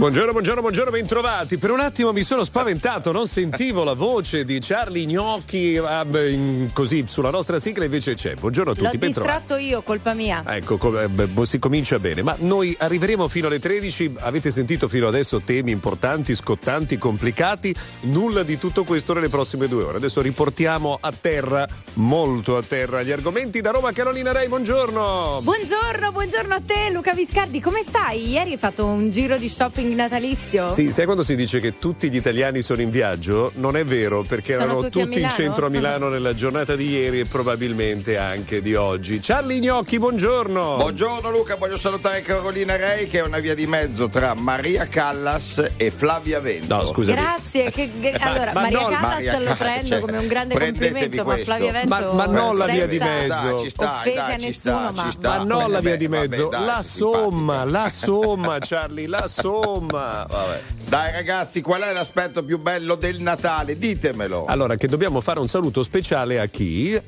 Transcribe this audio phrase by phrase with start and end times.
[0.00, 1.58] Buongiorno, buongiorno, buongiorno, bentrovati.
[1.58, 7.04] Per un attimo mi sono spaventato, non sentivo la voce di Charlie Gnocchi eh, così
[7.06, 8.32] sulla nostra sigla, invece c'è.
[8.32, 10.42] Buongiorno a tutti, L'ho distratto io, colpa mia.
[10.46, 15.42] Ecco, beh, si comincia bene, ma noi arriveremo fino alle 13, avete sentito fino adesso
[15.42, 19.98] temi importanti, scottanti, complicati, nulla di tutto questo nelle prossime due ore.
[19.98, 25.40] Adesso riportiamo a terra, molto a terra, gli argomenti da Roma Carolina Rei, buongiorno.
[25.42, 28.30] Buongiorno, buongiorno a te Luca Viscardi, come stai?
[28.30, 30.68] Ieri hai fatto un giro di shopping natalizio?
[30.68, 33.52] Sì, sai quando si dice che tutti gli italiani sono in viaggio?
[33.56, 36.88] Non è vero, perché sono erano tutti, tutti in centro a Milano nella giornata di
[36.88, 39.20] ieri e probabilmente anche di oggi.
[39.20, 40.76] Charlie Gnocchi, buongiorno.
[40.76, 45.72] Buongiorno Luca, voglio salutare Carolina Rei che è una via di mezzo tra Maria Callas
[45.76, 46.74] e Flavia Vento.
[46.74, 47.12] No, scusa.
[47.12, 47.70] Grazie.
[47.70, 51.24] Che, che, allora, ma, ma Maria Callas Maria lo prendo cioè, come un grande complimento,
[51.24, 53.46] ma Flavia Vento ma, ma non la via di mezzo.
[53.50, 55.38] Dai, ci sta, dai, a nessuno, sta, ma...
[55.38, 59.78] ma non la via di mezzo, vabbè, dai, la somma, la somma, Charlie, la somma.
[59.88, 60.62] Vabbè.
[60.88, 63.78] Dai ragazzi, qual è l'aspetto più bello del Natale?
[63.78, 64.44] Ditemelo.
[64.46, 67.00] Allora, che dobbiamo fare un saluto speciale a chi?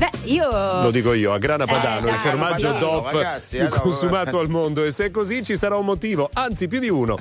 [0.00, 0.48] Beh, io.
[0.50, 3.80] Lo dico io, a Grana Padano, Eh, il formaggio Padano, DOP ragazzi, più eh, no,
[3.80, 4.82] consumato al mondo.
[4.82, 7.18] E se è così ci sarà un motivo, anzi più di uno.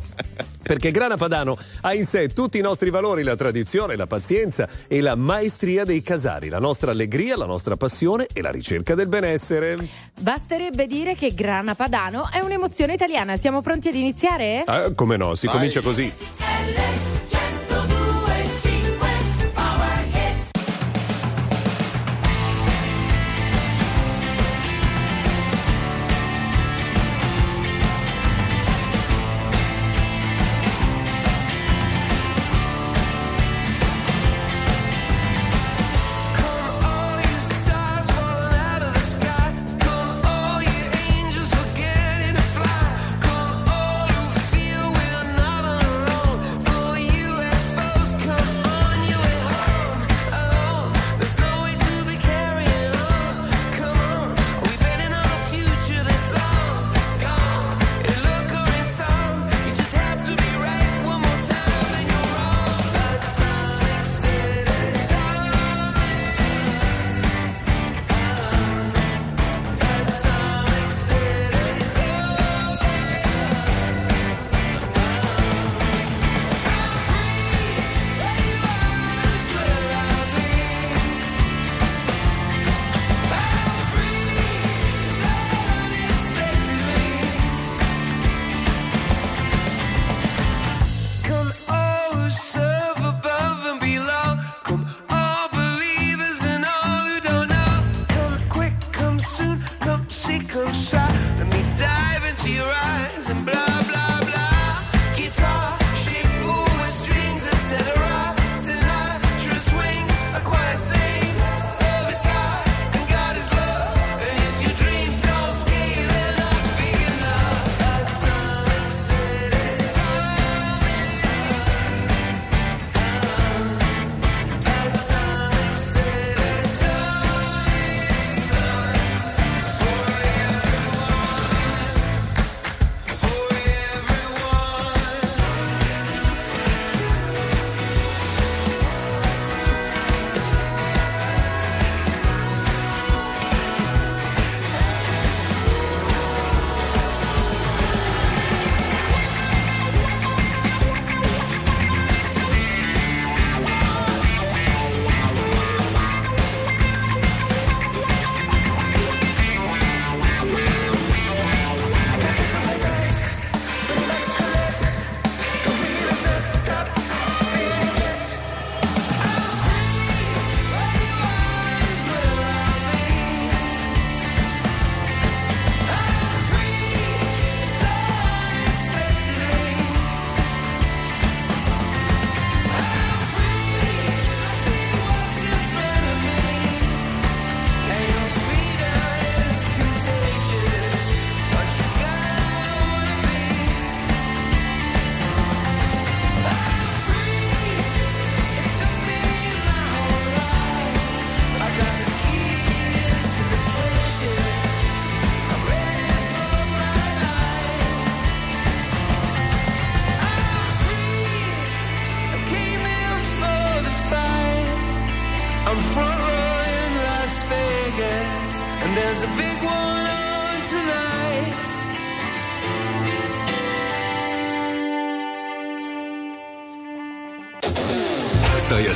[0.62, 5.02] Perché Grana Padano ha in sé tutti i nostri valori, la tradizione, la pazienza e
[5.02, 9.76] la maestria dei casari, la nostra allegria, la nostra passione e la ricerca del benessere.
[10.18, 13.36] Basterebbe dire che Grana Padano è un'emozione italiana.
[13.36, 14.64] Siamo pronti ad iniziare?
[14.66, 15.56] Ah, come no, si Vai.
[15.56, 16.10] comincia così.
[16.38, 17.49] Come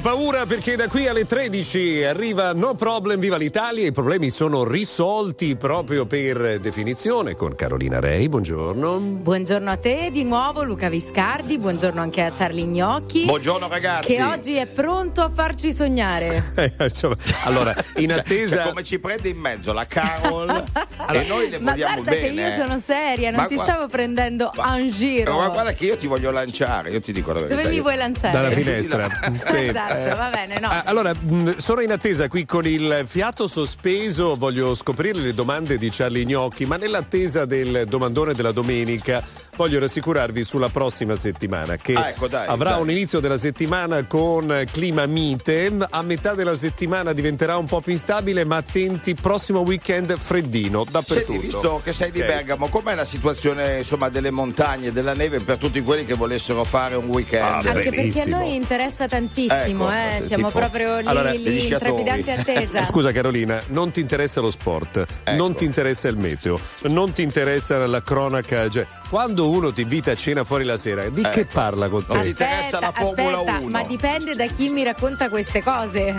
[0.00, 3.86] Avere paura perché da qui alle 13 arriva No Problem Viva l'Italia.
[3.86, 8.28] I problemi sono risolti proprio per definizione con Carolina Rei.
[8.28, 8.98] Buongiorno.
[8.98, 13.24] Buongiorno a te di nuovo Luca Viscardi, buongiorno anche a Charlie Gnocchi.
[13.26, 14.14] Buongiorno ragazzi.
[14.14, 16.38] Che oggi è pronto a farci sognare.
[16.80, 17.14] Eh, cioè,
[17.44, 18.56] allora, in Cioè, attesa.
[18.56, 20.50] cioè, come ci prende in mezzo la Carol
[21.10, 22.34] e noi le Ma vogliamo guarda bene.
[22.34, 25.38] che io sono seria, non Ma ti guarda- stavo prendendo Ma- in giro.
[25.38, 27.62] Ma guarda che io ti voglio lanciare, io ti dico la verità.
[27.62, 28.32] Dove mi vuoi lanciare?
[28.32, 29.08] Dalla Eh, finestra.
[29.50, 29.56] Sì.
[29.56, 30.68] Esatto, va bene, no.
[30.68, 35.76] Ah, Allora, mh, sono in attesa qui con il fiato sospeso, voglio scoprire le domande
[35.78, 39.22] di Charlie Gnocchi, ma nell'attesa del domandone della domenica
[39.60, 42.80] voglio rassicurarvi sulla prossima settimana che Ah, ecco, dai, avrà dai.
[42.80, 47.92] un inizio della settimana con clima mite, a metà della settimana diventerà un po' più
[47.92, 51.32] instabile, ma attenti, prossimo weekend freddino dappertutto.
[51.32, 52.26] Senti, visto che sei di Ok.
[52.26, 56.94] Bergamo, com'è la situazione insomma, delle montagne della neve per tutti quelli che volessero fare
[56.94, 57.42] un weekend?
[57.44, 58.36] Ah, Anche perché a benissimo.
[58.38, 60.26] noi interessa tantissimo, Ecco, eh.
[60.26, 62.82] siamo tipo- proprio lì, Allora, lì in trepidante attesa.
[62.88, 65.36] Scusa Carolina, non ti interessa lo sport, Ecco.
[65.36, 70.12] non ti interessa il meteo, non ti interessa la cronaca, cioè, quando uno ti invita
[70.12, 72.12] a cena fuori la sera, di che parla con te?
[72.14, 73.68] Non ti interessa la Formula aspetta, 1?
[73.70, 76.14] ma dipende da chi mi racconta queste cose.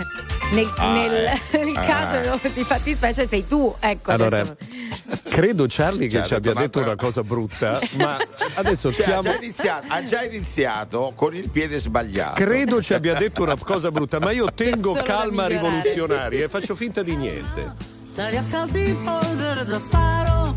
[0.52, 1.56] nel, Ah, nel- eh.
[1.64, 3.74] nel caso di fattispecie sei tu.
[3.80, 4.56] Ecco, Allora, adesso-
[5.30, 8.18] credo Charlie che ci ha abbia detto una cosa brutta, ma
[8.56, 9.22] adesso Cioè, ha, chiamo.
[9.22, 12.34] già iniziato, ha già iniziato con il piede sbagliato.
[12.34, 17.02] Credo ci abbia detto una cosa brutta, ma io tengo calma rivoluzionaria e faccio finta
[17.02, 17.72] di niente.
[18.14, 20.56] Dagli assalti di polvere da sparo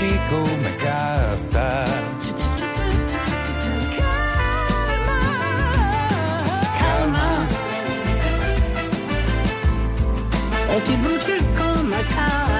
[0.00, 1.84] bruci come carta.
[6.78, 7.44] Calma,
[10.68, 12.59] o ti bruci come carta.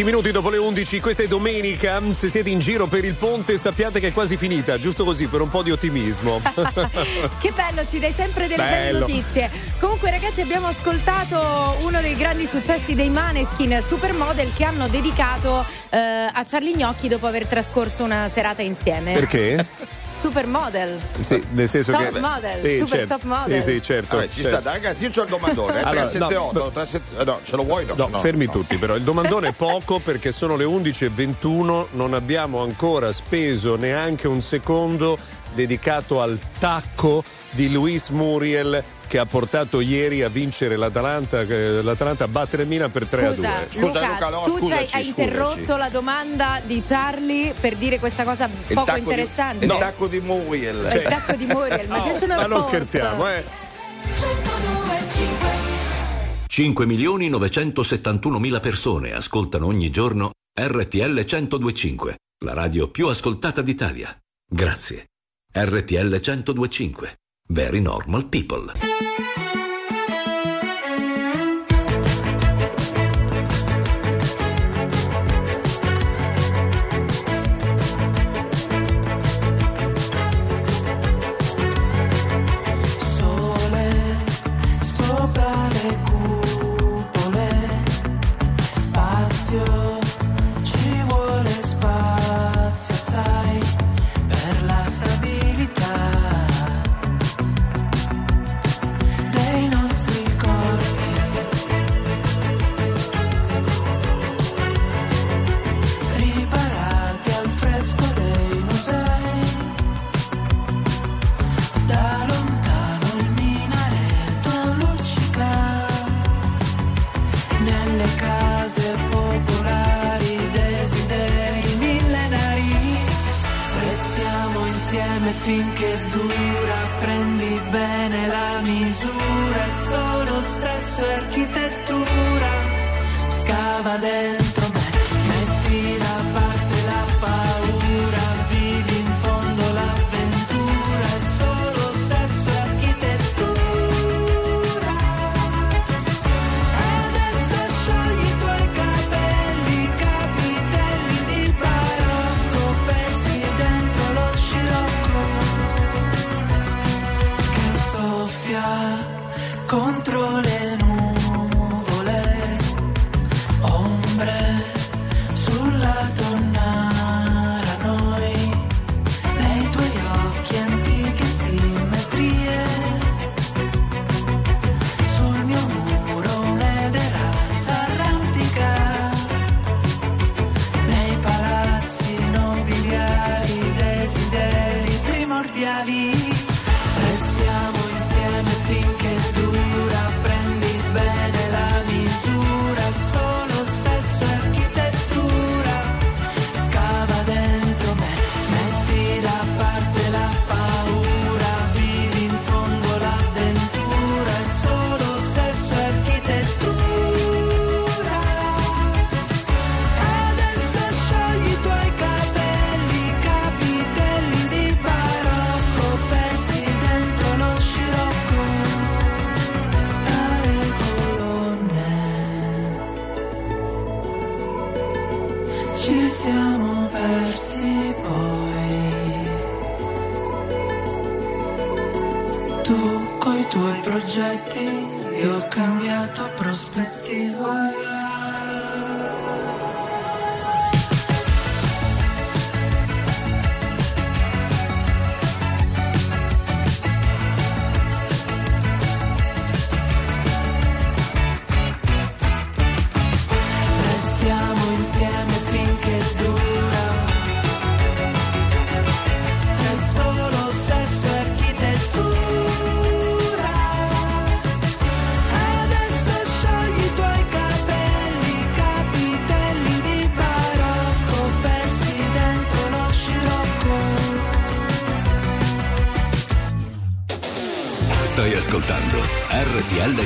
[0.00, 2.00] 20 minuti dopo le 11, questa è domenica.
[2.12, 5.42] Se siete in giro per il ponte sappiate che è quasi finita, giusto così per
[5.42, 6.40] un po' di ottimismo.
[7.40, 8.98] che bello, ci dai sempre delle Bello.
[9.04, 9.50] belle notizie.
[9.78, 15.98] Comunque, ragazzi, abbiamo ascoltato uno dei grandi successi dei Maneskin Supermodel che hanno dedicato eh,
[15.98, 19.12] a Charlie Gnocchi dopo aver trascorso una serata insieme.
[19.12, 19.66] Perché?
[20.20, 21.00] Supermodel.
[21.20, 22.20] Sì, nel senso Top che.
[22.20, 23.14] model, sì, super certo.
[23.14, 23.62] top model.
[23.62, 24.16] Sì, sì, certo.
[24.16, 24.60] Vabbè, ci certo.
[24.60, 25.78] sta, ragazzi, io ho il domandone.
[25.78, 27.84] Eh, Allora, 378, no, 37 eh, no, ce lo vuoi?
[27.86, 28.52] No, No, no, fermi no.
[28.52, 28.94] tutti però.
[28.96, 35.18] Il domandone è poco perché sono le 11.21, non abbiamo ancora speso neanche un secondo
[35.54, 42.24] dedicato al tacco di Luis Muriel che ha portato ieri a vincere l'Atalanta, eh, l'Atalanta
[42.24, 43.34] a battere il Milan per 3 a 2.
[43.34, 45.78] Scusa, Scusa, Luca, Luca, no, tu ci hai, scusaci, hai interrotto scusaci.
[45.80, 49.66] la domanda di Charlie per dire questa cosa Il poco interessante.
[49.66, 50.88] Di, il tacco di Muriel.
[50.94, 53.44] Il tacco di Muriel, ma che ce ne ma non scherziamo, eh.
[56.46, 64.16] 5 milioni 971 mila persone ascoltano ogni giorno RTL 1025, la radio più ascoltata d'Italia.
[64.48, 65.06] Grazie.
[65.52, 67.16] RTL 1025.
[67.50, 68.62] Very normal people.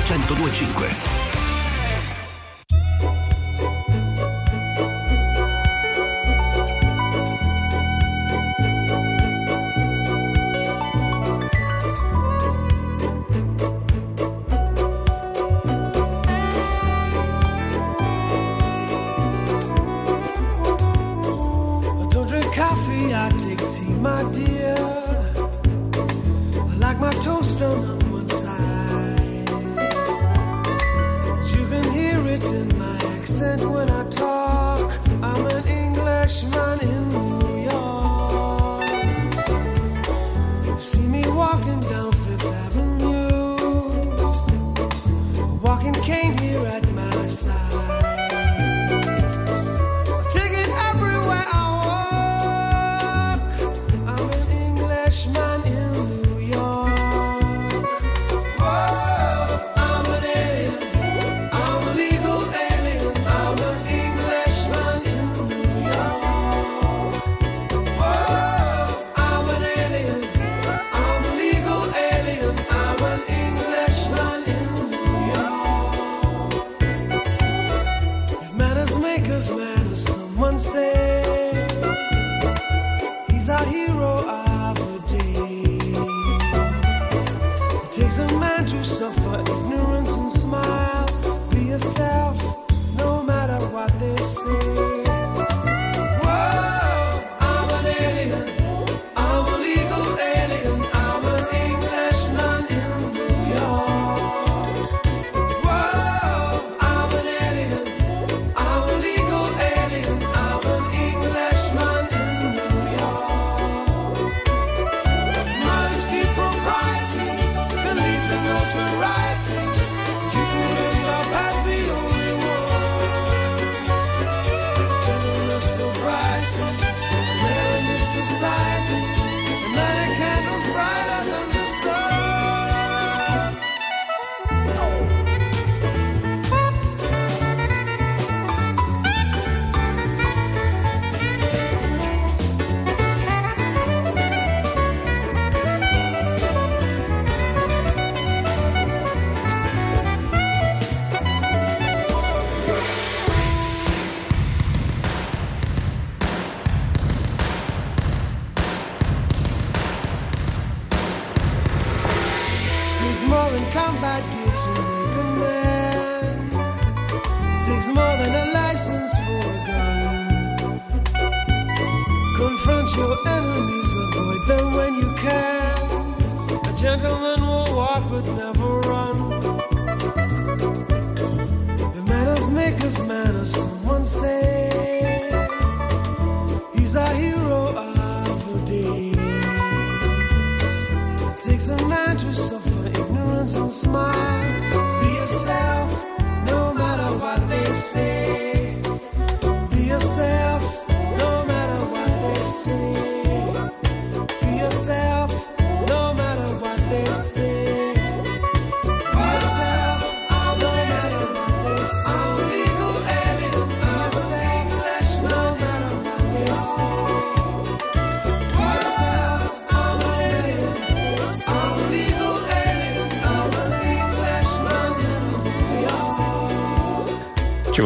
[0.05, 1.04] 1025.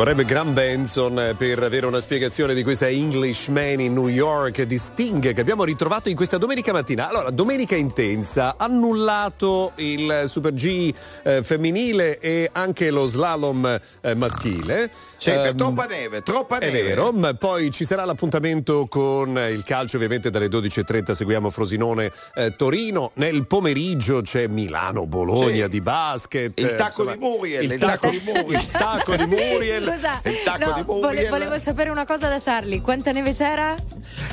[0.09, 4.75] Vorrebbe Graham Benson eh, per avere una spiegazione di questa Englishman in New York di
[4.79, 7.07] Sting che abbiamo ritrovato in questa domenica mattina.
[7.07, 10.91] Allora, domenica intensa, annullato il Super G
[11.21, 14.89] eh, femminile e anche lo slalom eh, maschile.
[15.17, 16.81] Sì, per Ehm, troppa neve, troppa È neve.
[16.81, 22.55] vero, ma poi ci sarà l'appuntamento con il calcio, ovviamente dalle 12.30 seguiamo Frosinone eh,
[22.55, 23.11] Torino.
[23.15, 25.69] Nel pomeriggio c'è Milano Bologna Sì.
[25.69, 26.59] di basket.
[26.59, 28.59] Il tacco di Muriel, Il, il tacco, tacco di Muriel.
[28.59, 29.97] il tacco di Muriel.
[29.99, 32.79] Scusa, Il tacco no, di vole- volevo sapere una cosa da Charlie.
[32.81, 33.75] Quanta neve c'era?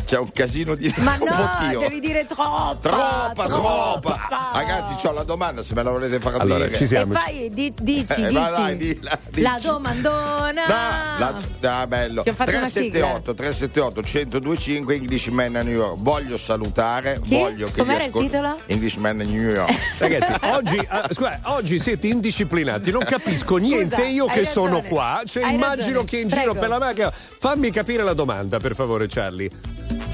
[0.04, 1.80] C'è un casino di Ma un no, pochino.
[1.80, 2.76] devi dire troppa.
[2.80, 4.10] Troppa, troppa.
[4.28, 4.50] troppa.
[4.54, 6.76] Ragazzi, ho la domanda se me la volete far Allora, dire.
[6.76, 7.12] ci E siamo.
[7.14, 8.32] fai, di- dici, Eh, dici.
[8.34, 9.66] vai, dilla, La dici.
[9.66, 10.66] domandona.
[10.66, 11.18] No,
[11.60, 12.22] la, ah, bello.
[12.22, 15.96] Ti ho fatto una 378 378 1025 Englishman a New York.
[15.98, 17.36] Voglio salutare, Chi?
[17.36, 18.58] voglio che Com'era gli il ascol- titolo?
[18.66, 19.72] Englishman a New York.
[19.98, 24.46] Ragazzi, oggi, ah, scusa, oggi siete indisciplinati, non capisco niente io hai che ragione.
[24.68, 25.20] sono qua.
[25.24, 26.04] Cioè, Hai immagino ragione.
[26.04, 26.52] che in Prego.
[26.52, 27.10] giro per la macchina.
[27.12, 29.50] Fammi capire la domanda, per favore, Charlie.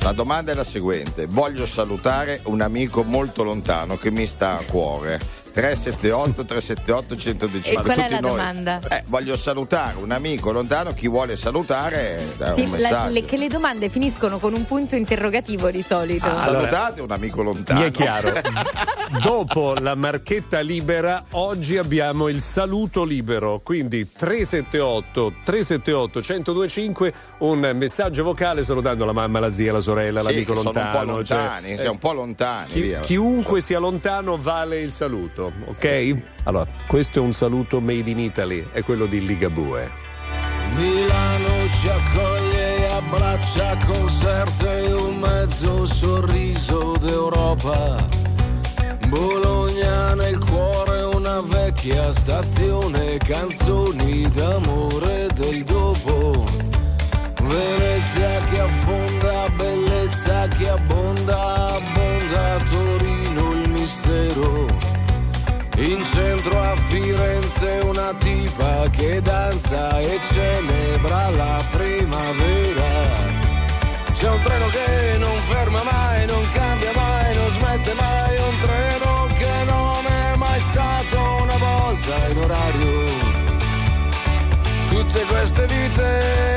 [0.00, 4.64] La domanda è la seguente: voglio salutare un amico molto lontano che mi sta a
[4.64, 5.41] cuore.
[5.52, 8.30] 378 378 110 E qual è la noi.
[8.30, 8.80] domanda?
[8.88, 13.12] Eh, voglio salutare un amico lontano, chi vuole salutare eh, Sì, un la- messaggio.
[13.12, 16.24] le- che le domande finiscono con un punto interrogativo di solito.
[16.26, 17.80] Ah, allora- Salutate un amico lontano.
[17.80, 18.32] Mi è chiaro.
[19.22, 23.60] Dopo la marchetta libera, oggi abbiamo il saluto libero.
[23.62, 30.26] Quindi 378 378 1025 un messaggio vocale salutando la mamma, la zia, la sorella, Sì,
[30.26, 30.98] l'amico che sono lontano.
[30.98, 33.00] un po' lontani, cioè, è un po' lontani, chi- via.
[33.00, 36.16] chiunque sia lontano vale il saluto, ok?
[36.44, 39.90] Allora, questo è un saluto made in Italy, è quello di Ligabue.
[40.74, 48.08] Milano ci accoglie e abbraccia concerto e un mezzo sorriso d'Europa.
[49.08, 56.44] Bologna nel cuore una vecchia stazione, canzoni d'amore del dopo.
[57.42, 61.21] Venezia che affonda, bellezza che abbonda
[65.92, 72.90] In centro a Firenze una tipa che danza e celebra la primavera.
[74.14, 79.26] C'è un treno che non ferma mai, non cambia mai, non smette mai, un treno
[79.34, 83.04] che non è mai stato una volta in orario.
[84.88, 86.51] Tutte queste vite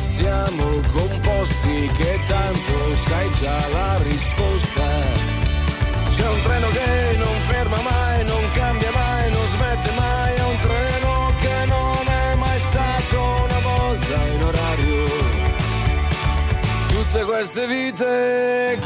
[0.00, 4.86] siamo composti, che tanto sai già la risposta.
[6.14, 10.56] C'è un treno che non ferma mai, non cambia mai, non smette mai, è un
[10.60, 15.04] treno che non è mai stato una volta in orario.
[16.88, 18.78] Tutte queste vite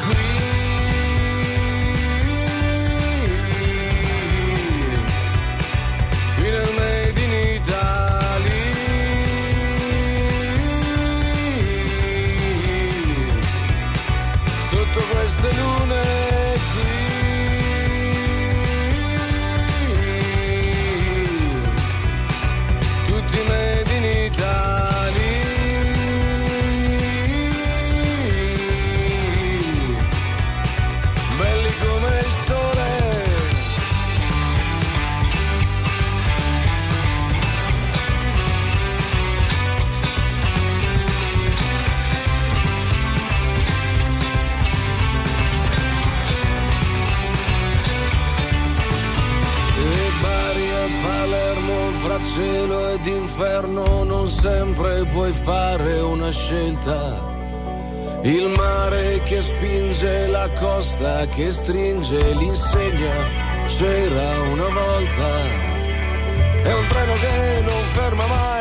[60.95, 65.73] costa che stringe, l'insegna c'era una volta.
[66.63, 68.54] È un treno che non ferma mai,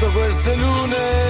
[0.00, 1.29] Sotto queste lune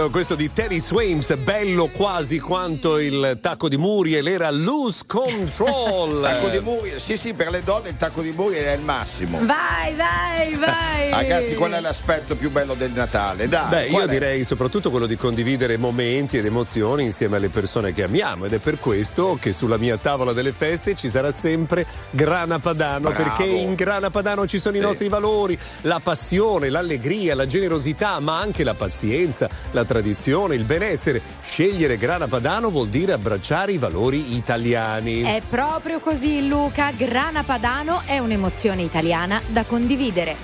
[0.00, 6.22] Bello questo di Terry Swains, bello quasi quanto il tacco di Muriel era Lose Control.
[6.24, 9.38] Tacco di Muriel, sì, sì, per le donne il tacco di Muriel è il massimo.
[9.44, 11.10] Vai, vai, vai.
[11.10, 13.46] Ragazzi, qual è l'aspetto più bello del Natale?
[13.46, 14.08] Dai, Beh, io è?
[14.08, 18.58] direi soprattutto quello di condividere momenti ed emozioni insieme alle persone che amiamo ed è
[18.58, 23.22] per questo che sulla mia tavola delle feste ci sarà sempre Grana Padano Bravo.
[23.22, 24.86] perché in Grana Padano ci sono i Sì.
[24.86, 31.20] nostri valori, la passione, l'allegria, la generosità, ma anche la pazienza, la tradizione, il benessere.
[31.42, 35.22] Scegliere Grana Padano vuol dire abbracciare i valori italiani.
[35.22, 36.92] È proprio così, Luca.
[36.92, 40.36] Grana Padano è un'emozione italiana da condividere.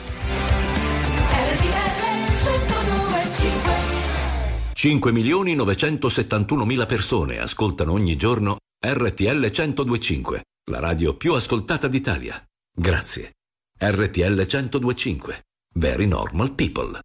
[4.73, 12.45] 5 milioni 971 mila persone ascoltano ogni giorno RTL 1025, la radio più ascoltata d'Italia.
[12.75, 13.33] Grazie.
[13.79, 15.45] RTL 1025.
[15.75, 17.01] Very normal people.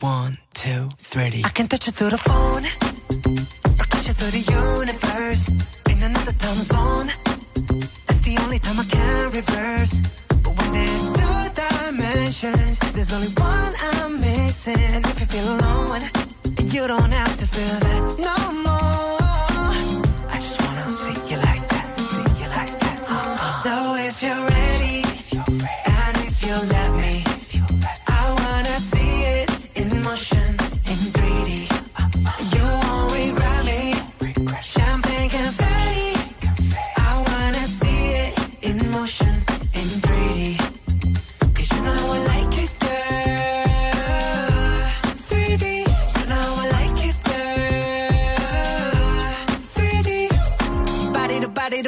[0.00, 1.42] One, two, three.
[1.44, 2.64] I can touch you through the phone,
[3.80, 5.48] or touch you through the universe.
[5.90, 7.08] In another time zone,
[8.06, 10.02] that's the only time I can reverse.
[10.28, 14.78] But when there's two dimensions, there's only one I'm missing.
[14.78, 16.02] And if you feel alone,
[16.72, 18.83] you don't have to feel that no more.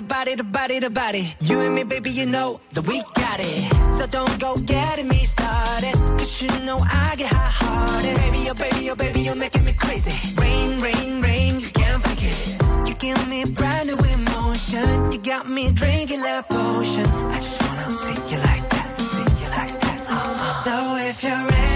[0.07, 1.35] Body to body to body.
[1.41, 3.95] You and me, baby, you know that we got it.
[3.95, 5.95] So don't go getting me started.
[6.19, 8.17] Cause you know I get hot hearted.
[8.17, 10.15] Baby, oh baby, oh baby, you're making me crazy.
[10.41, 12.89] Rain, rain, rain, you can't fake it.
[12.89, 15.13] You give me brand new emotion.
[15.13, 17.07] You got me drinking that potion.
[17.07, 20.01] I just wanna see you like that, see you like that.
[20.09, 20.65] Uh-uh.
[20.65, 21.76] So if you're ready,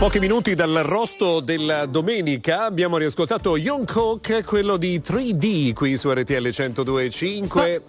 [0.00, 6.10] pochi minuti dal rosto della domenica abbiamo riascoltato Young Cook, quello di 3D qui su
[6.10, 7.80] RTL 102.5.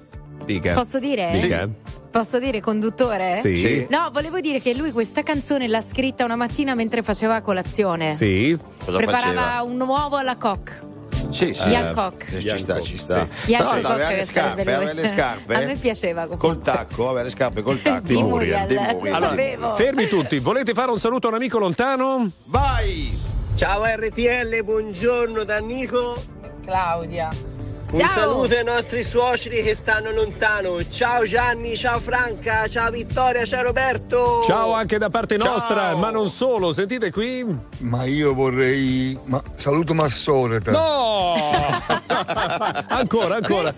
[0.43, 0.73] Dica.
[0.73, 1.29] Posso dire?
[1.31, 1.69] Dica.
[2.11, 3.37] Posso dire conduttore?
[3.37, 3.57] Sì.
[3.57, 3.87] Sì.
[3.89, 8.13] No, volevo dire che lui questa canzone l'ha scritta una mattina mentre faceva colazione.
[8.13, 8.59] Sì.
[8.83, 10.90] Preparava un uovo alla coque.
[11.31, 11.69] Sì, sì.
[11.69, 12.33] Jan Koch.
[12.33, 13.19] Eh, Ci sta, ci sta.
[13.19, 15.55] No, Koch no, aveva le scarpe, aveva le scarpe.
[15.55, 16.47] A me piaceva comunque.
[16.47, 18.07] Col tacco, aveva le scarpe col tacco.
[18.07, 18.67] Di Muriel.
[18.67, 19.15] Di Muriel.
[19.21, 19.71] sapevo.
[19.73, 22.29] Fermi tutti, volete fare un saluto a un amico lontano?
[22.45, 23.17] Vai!
[23.55, 26.15] Ciao RTL, buongiorno da Nico.
[26.63, 27.29] Claudia.
[27.91, 28.13] Un Ciao.
[28.13, 30.81] saluto ai nostri suoceri che stanno lontano.
[30.87, 34.43] Ciao Gianni, ciao Franca, ciao Vittoria, ciao Roberto.
[34.45, 37.45] Ciao anche da parte nostra, ma non solo, sentite qui.
[37.79, 39.19] Ma io vorrei.
[39.25, 40.71] Ma saluto Massoreta.
[40.71, 41.35] No!
[42.87, 43.73] ancora, ancora.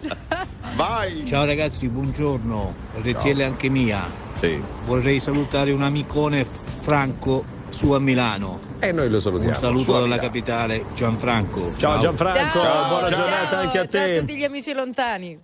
[0.76, 1.26] Vai!
[1.26, 2.76] Ciao ragazzi, buongiorno.
[3.02, 3.48] RTL Ciao.
[3.48, 4.00] anche mia.
[4.40, 4.62] Sì.
[4.86, 7.44] Vorrei salutare un amicone Franco
[7.74, 8.60] su a Milano.
[8.80, 9.52] E noi lo salutiamo.
[9.54, 11.74] Un saluto dalla capitale, Gianfranco.
[11.76, 12.88] Ciao Gianfranco, Ciao.
[12.88, 13.20] buona Ciao.
[13.20, 14.20] giornata anche a Ciao a te.
[14.20, 15.40] tutti gli amici lontani.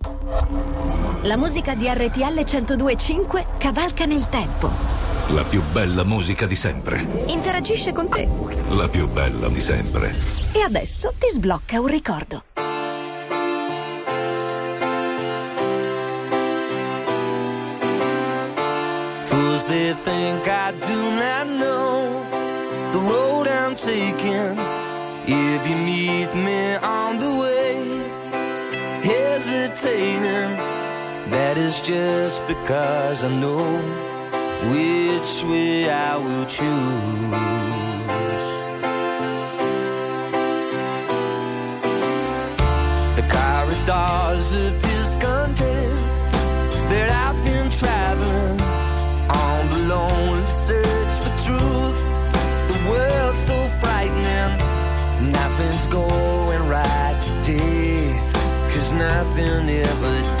[1.22, 4.70] La musica di RTL 102.5 cavalca nel tempo.
[5.28, 7.06] La più bella musica di sempre.
[7.26, 8.26] Interagisce con te.
[8.70, 10.14] La più bella di sempre.
[10.52, 12.42] E adesso ti sblocca un ricordo.
[19.26, 22.19] Fools they think I do not know
[22.92, 24.58] the road I'm taking.
[25.26, 27.74] If you meet me on the way,
[29.02, 30.56] hesitating,
[31.30, 33.64] that is just because I know
[34.72, 37.89] which way I will choose.
[59.40, 60.39] been here for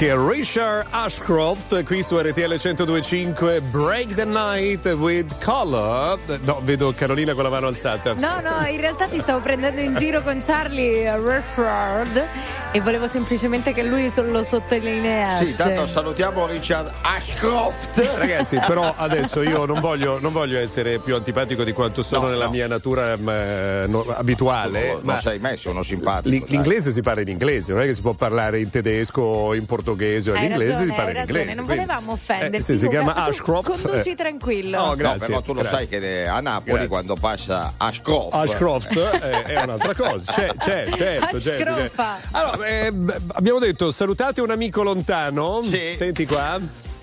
[0.00, 6.18] Anche Richard Ashcroft qui su RTL 1025 Break the Night with Color.
[6.44, 8.14] No, vedo Carolina con la mano alzata.
[8.14, 12.24] No, no, in realtà ti stavo prendendo in giro con Charlie Redford
[12.72, 15.44] e volevo semplicemente che lui lo sottolineasse.
[15.44, 17.98] Sì, tanto salutiamo Richard Ashcroft.
[18.16, 22.28] Ragazzi, però adesso io non voglio, non voglio essere più antipatico di quanto sono No,
[22.28, 22.50] nella no.
[22.50, 24.92] mia natura mm, eh, no- abituale.
[24.92, 26.28] Non ma sei mai, sono simpatico.
[26.28, 26.44] dai.
[26.48, 29.66] l'inglese si parla in inglese, non è che si può parlare in tedesco o in
[29.66, 31.56] portoghese o all'inglese ragione, si parla in ragione, inglese.
[31.56, 32.72] non quindi- volevamo offenderti.
[32.72, 33.82] Eh, si chiama Tu Ashcroft.
[33.82, 34.14] Conduci eh.
[34.14, 34.76] tranquillo.
[34.78, 35.26] No, No, grazie.
[35.26, 35.76] però tu lo grazie.
[35.78, 36.88] sai che a Napoli Grazie.
[36.88, 40.32] quando passa Ashcroft Ashcroft eh, è un'altra cosa.
[40.32, 41.74] C'è, c'è, certo, certo.
[41.74, 42.02] certo.
[42.30, 42.92] Allora, eh,
[43.32, 45.60] abbiamo detto salutate un amico lontano.
[45.62, 46.58] Senti qua.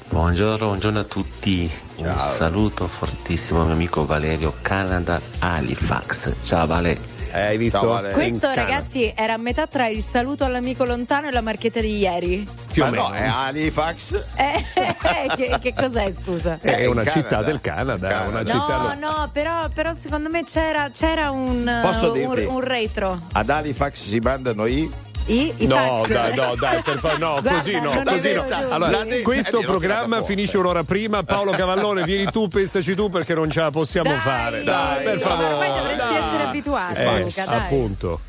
[0.09, 1.69] Buongiorno, buongiorno a tutti.
[1.97, 6.31] Un saluto fortissimo al mio amico Valerio Canada Halifax.
[6.43, 7.15] Ciao Vale.
[7.33, 7.79] Eh, hai visto?
[7.79, 8.11] Ciao, Vale.
[8.13, 12.47] Questo, ragazzi, era a metà tra il saluto all'amico lontano e la marchetta di ieri.
[12.71, 13.07] Più Ma o meno.
[13.09, 14.13] no, è Halifax.
[14.37, 16.57] Eh, eh, che, che cos'è, scusa?
[16.61, 17.45] È una in città Canada.
[17.51, 18.29] del Canada, Canada.
[18.29, 18.93] una No, città.
[18.97, 22.45] no, però, però secondo me c'era, c'era un, Posso un, dirti?
[22.45, 23.19] un retro.
[23.33, 24.89] Ad Halifax si mandano i
[25.27, 26.07] I, i No, fax.
[26.07, 28.45] dai, no, dai, per fa- no, Guarda, così no, così no.
[28.69, 31.23] Allora, questo programma finisce un'ora prima.
[31.23, 34.63] Paolo Cavallone, vieni tu, pensaci tu perché non ce la possiamo Dai, fare.
[34.63, 35.53] Dai, per favore.
[35.53, 36.15] ormai dovresti dai.
[36.17, 37.57] essere abituato, Eh, Luca, dai.
[37.57, 38.19] appunto.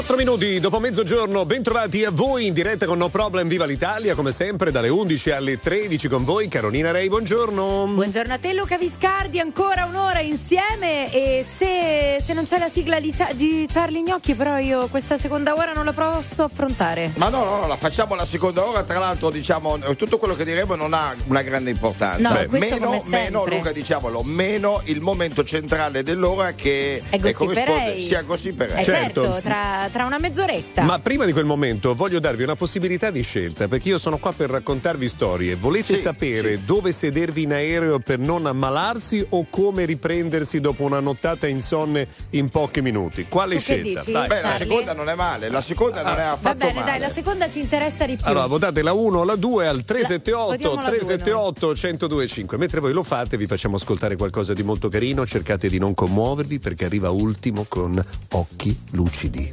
[0.00, 4.32] Quattro minuti dopo mezzogiorno, bentrovati a voi in diretta con No Problem Viva l'Italia, come
[4.32, 7.86] sempre dalle 11 alle 13 con voi, Carolina Rei, buongiorno.
[7.86, 12.98] Buongiorno a te Luca Viscardi, ancora un'ora insieme e se, se non c'è la sigla
[12.98, 17.12] di, di Charlie Gnocchi però io questa seconda ora non la posso affrontare.
[17.16, 18.82] Ma no, no, no, la facciamo la seconda ora.
[18.84, 22.26] Tra l'altro, diciamo, eh, tutto quello che diremo non ha una grande importanza.
[22.26, 27.34] No, questo meno, meno, Luca, diciamolo, meno il momento centrale dell'ora che È eh, Gossiperei.
[27.36, 28.80] corrisponde sia Gossiperei.
[28.80, 29.40] Eh certo, Certo.
[29.42, 30.82] tra, tra una mezz'oretta.
[30.82, 34.32] Ma prima di quel momento voglio darvi una possibilità di scelta perché io sono qua
[34.32, 35.54] per raccontarvi storie.
[35.56, 41.00] Volete Sì, sapere dove sedervi in aereo per non ammalarsi o come riprendersi dopo una
[41.00, 43.26] nottata insonne in pochi minuti?
[43.28, 44.00] Quale Tu che scelta?
[44.00, 44.12] dici?
[44.12, 44.26] Dai.
[44.28, 46.86] Beh, la seconda non è male, la seconda non è Va affatto bene, male.
[46.86, 48.24] dai, la seconda ci interessa di più.
[48.26, 52.56] Allora, votate la 1 o la 2 al 378 votiamo la due, 378 1025.
[52.58, 55.26] Mentre voi lo fate, vi facciamo ascoltare qualcosa di molto carino.
[55.26, 59.52] Cercate di non commuovervi perché arriva ultimo con occhi lucidi.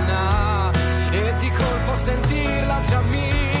[2.01, 3.60] sentirla già mia.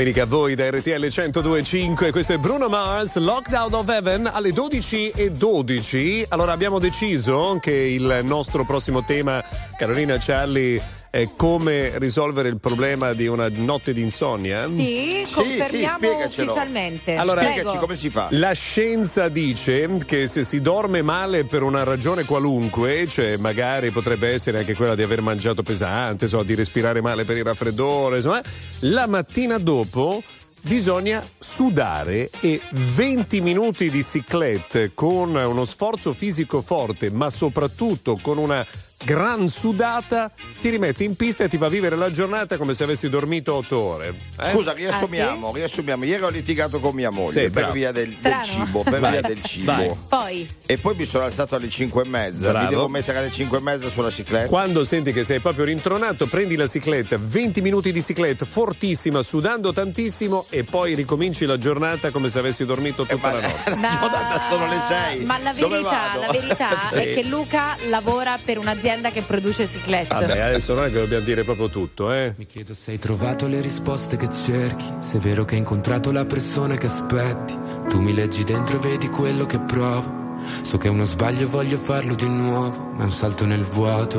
[0.00, 5.10] Domenica a voi da RTL 1025, questo è Bruno Mars, Lockdown of Heaven alle 12
[5.10, 6.24] e 12.
[6.30, 9.44] Allora abbiamo deciso che il nostro prossimo tema,
[9.76, 14.66] Carolina Charlie, è come risolvere il problema di una notte di insonnia.
[14.68, 17.16] Sì, confermiamo ufficialmente.
[17.16, 17.88] Allora, Prego.
[18.30, 24.28] La scienza dice che se si dorme male per una ragione qualunque, cioè magari potrebbe
[24.28, 28.40] essere anche quella di aver mangiato pesante, so, di respirare male per il raffreddore, insomma,
[28.80, 30.22] la mattina dopo
[30.62, 38.38] bisogna sudare e 20 minuti di ciclette con uno sforzo fisico forte, ma soprattutto con
[38.38, 38.64] una
[39.02, 40.30] gran sudata
[40.60, 43.78] ti rimette in pista e ti fa vivere la giornata come se avessi dormito otto
[43.78, 44.14] ore.
[44.38, 44.44] eh?
[44.50, 46.04] Scusa, riassumiamo, riassumiamo.
[46.04, 47.72] Ieri ho litigato con mia moglie Sì, per bravo.
[47.72, 48.82] via del, del cibo.
[48.82, 49.72] Per Vai, via del cibo.
[49.72, 49.90] vai.
[50.08, 52.50] Poi, E poi mi sono alzato alle 5 e mezza.
[52.50, 52.64] Bravo.
[52.64, 54.48] Mi devo mettere alle 5 e mezza sulla cicletta.
[54.48, 59.72] Quando senti che sei proprio rintronato, prendi la cicletta, 20 minuti di cicletta fortissima, sudando
[59.72, 63.70] tantissimo e poi ricominci la giornata come se avessi dormito tutta la notte.
[63.80, 65.24] La giornata sono le 6.
[65.24, 66.96] ma la verità, la verità Sì.
[66.98, 70.12] è che Luca lavora per un'azienda l'azienda che produce ciclette.
[70.12, 72.34] Vabbè, adesso non è che dobbiamo dire proprio tutto, eh.
[72.36, 76.10] Mi chiedo se hai trovato le risposte che cerchi, se è vero che hai incontrato
[76.10, 77.56] la persona che aspetti.
[77.88, 80.18] Tu mi leggi dentro e vedi quello che provo.
[80.62, 83.62] So che è uno sbaglio e voglio farlo di nuovo, ma è un salto nel
[83.62, 84.18] vuoto.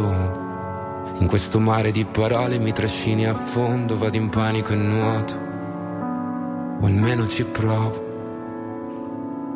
[1.20, 5.50] In questo mare di parole mi trascini a fondo, vado in panico e nuoto.
[6.82, 8.11] O almeno ci provo.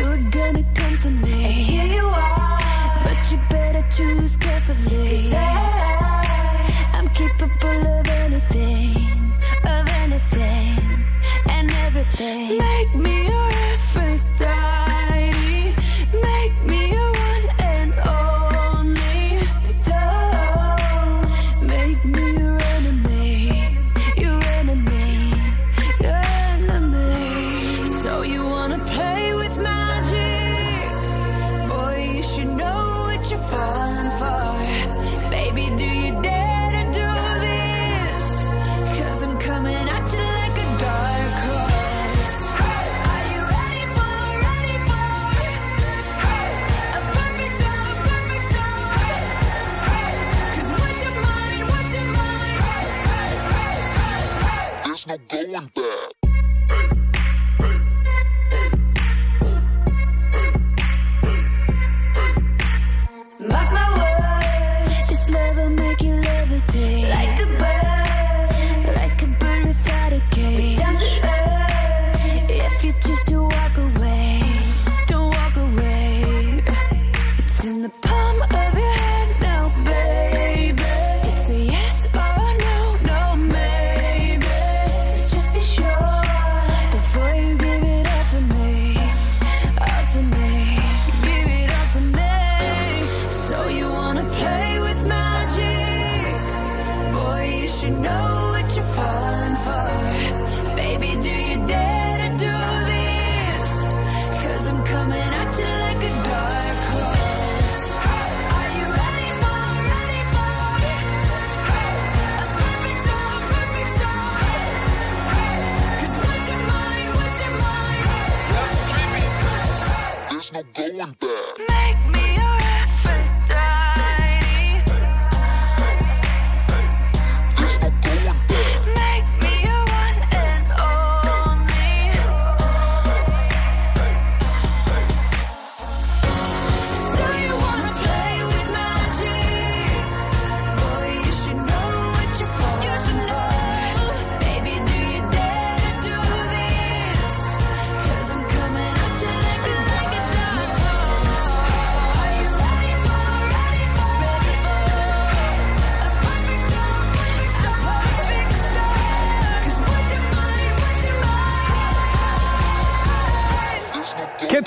[0.00, 1.32] I knew you were, you were gonna come to me.
[1.32, 2.58] And here you are,
[3.04, 5.36] but you better choose carefully.
[6.94, 7.99] I'm capable of
[55.10, 56.19] no going back.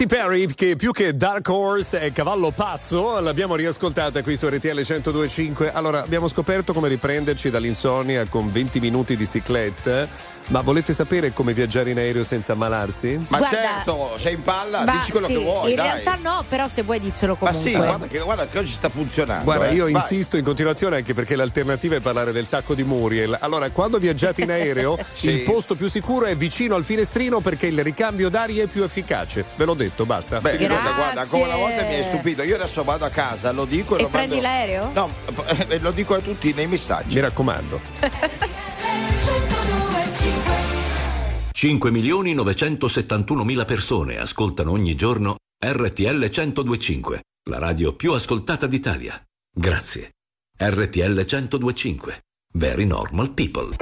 [0.04, 4.76] Katy Perry, che più che Dark Horse è cavallo pazzo, l'abbiamo riascoltata qui su RTL
[4.76, 5.72] 1025.
[5.72, 10.10] Allora, abbiamo scoperto come riprenderci dall'insonnia con 20 minuti di ciclette.
[10.54, 13.18] Ma volete sapere come viaggiare in aereo senza ammalarsi?
[13.28, 15.70] Ma Guarda- certo, sei in palla, Ma dici quello sì, che vuoi.
[15.72, 15.86] In dai.
[15.88, 17.72] realtà no, però se vuoi dicelo Ma comunque.
[17.72, 19.46] sì, guarda che, guarda che oggi sta funzionando.
[19.46, 19.74] Guarda, eh.
[19.74, 19.94] io Vai.
[19.94, 23.36] insisto in continuazione anche perché l'alternativa è parlare del tacco di Muriel.
[23.42, 25.30] Allora, quando viaggiate in aereo, Sì.
[25.30, 29.44] il posto più sicuro è vicino al finestrino perché il ricambio d'aria è più efficace.
[29.56, 30.40] Ve l'ho detto, basta.
[30.40, 30.68] Beh, Grazie.
[30.68, 32.44] guarda, guarda, ancora una volta mi hai stupito.
[32.44, 34.92] Io adesso vado a casa, lo dico e, E lo prendi mando- l'aereo?
[34.94, 35.10] No,
[35.82, 37.16] lo dico a tutti nei messaggi.
[37.16, 37.82] Mi raccomando.
[41.64, 49.18] 5 milioni 971 mila persone ascoltano ogni giorno RTL 1025, la radio più ascoltata d'Italia.
[49.50, 50.12] Grazie.
[50.58, 52.24] RTL 1025.
[52.56, 53.78] Very normal people.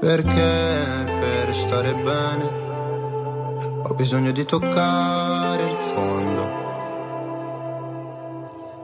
[0.00, 2.44] Perché per stare bene
[3.84, 6.59] ho bisogno di toccare il fondo.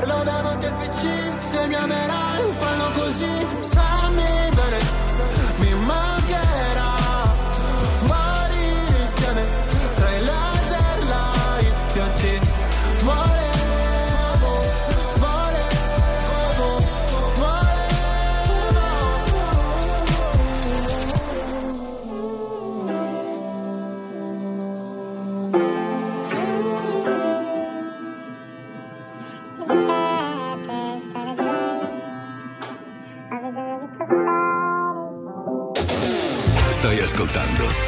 [0.00, 3.49] Farlo davanti al PC Se mi amerai fallo così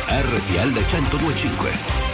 [0.08, 2.12] RTL 1025.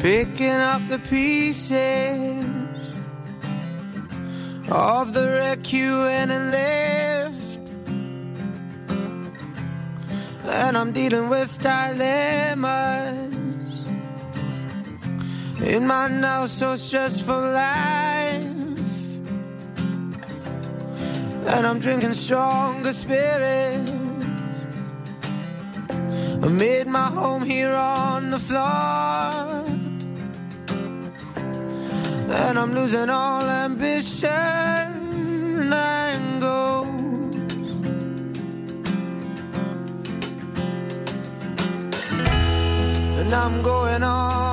[0.00, 2.96] Picking up the pieces
[4.70, 7.70] of the wreck you and left.
[10.46, 13.07] And I'm dealing with dilemmas
[15.68, 18.42] in my now so stressful life.
[21.46, 23.90] And I'm drinking stronger spirits.
[26.42, 29.66] I made my home here on the floor.
[32.40, 34.30] And I'm losing all ambition
[35.72, 37.36] and goals.
[43.20, 44.47] And I'm going all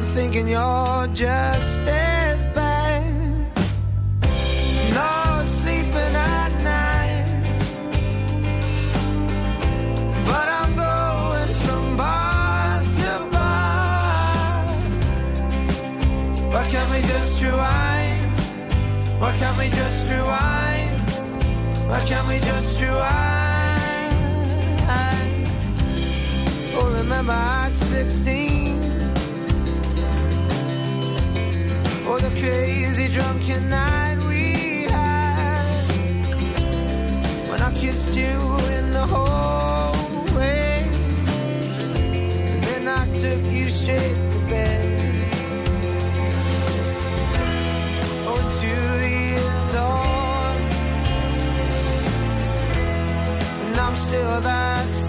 [0.00, 3.04] I'm thinking you're just as bad.
[4.94, 7.26] No sleeping at night.
[10.24, 14.64] But I'm going from bar to bar.
[16.50, 18.30] Why can't we just rewind?
[19.20, 21.00] Why can't we just rewind?
[21.90, 23.20] Why can't we just rewind?
[26.72, 28.39] Oh, remember at 16?
[32.38, 35.84] Crazy drunken night we had
[37.48, 38.36] when I kissed you
[38.76, 40.88] in the hallway,
[42.48, 45.00] and then I took you straight to bed.
[48.28, 50.56] Oh, years on,
[53.66, 54.99] and I'm still that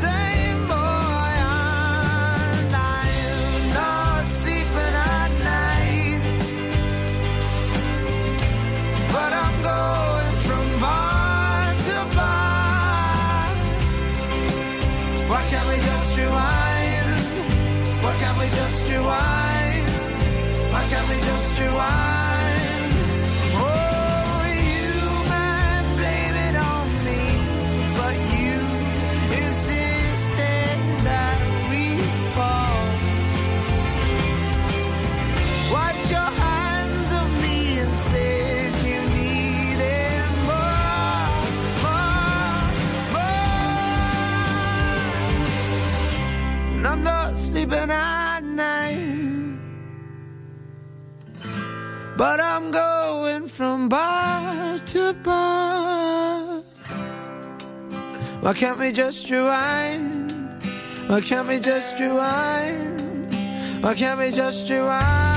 [58.52, 60.34] Why can't we just rewind?
[61.08, 63.34] Why can't we just rewind?
[63.82, 65.31] Why can't we just rewind?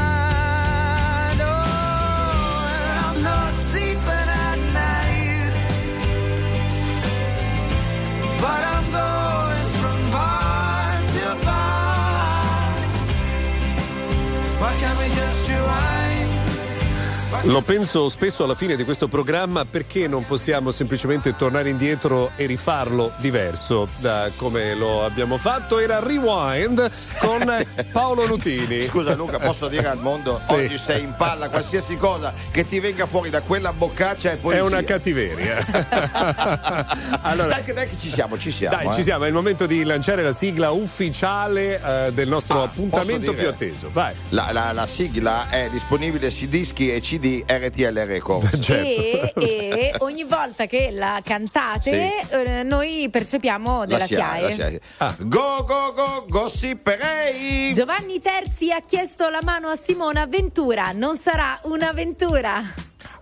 [17.46, 22.46] Lo penso spesso alla fine di questo programma perché non possiamo semplicemente tornare indietro e
[22.46, 25.78] rifarlo diverso da come lo abbiamo fatto.
[25.78, 28.80] Era Rewind con Paolo Nutini.
[28.88, 30.52] Scusa Luca, posso dire al mondo, Sì.
[30.54, 34.36] oggi sei in palla, qualsiasi cosa che ti venga fuori da quella boccaccia è È
[34.38, 34.64] poesia.
[34.64, 35.66] una cattiveria.
[37.22, 38.74] allora, dai, che- dai che ci siamo, ci siamo.
[38.74, 38.92] Dai, eh.
[38.94, 43.34] ci siamo, è il momento di lanciare la sigla ufficiale eh, del nostro Ah, appuntamento
[43.34, 43.90] più atteso.
[43.92, 44.14] Vai.
[44.30, 48.58] La, la- la sigla è disponibile su dischi e CD RTL Records.
[48.62, 49.40] Certo.
[49.40, 54.52] E, e ogni volta che la cantate, eh, noi percepiamo della La SIAE.
[54.52, 54.80] SIAE.
[55.20, 57.72] Go go go gossiperei!
[57.72, 60.92] Giovanni Terzi ha chiesto la mano a Simona Ventura.
[60.92, 62.62] Non sarà un'avventura.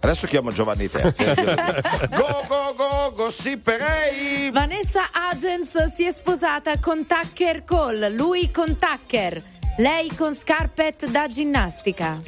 [0.00, 1.22] Adesso chiamo Giovanni Terzi.
[1.22, 1.34] eh.
[2.10, 4.50] go go go gossiperei!
[4.50, 9.40] Vanessa Agens si è sposata con Tucker Cole, lui con Tucker,
[9.78, 12.20] lei con scarpet da ginnastica.